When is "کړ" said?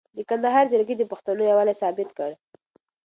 2.17-2.31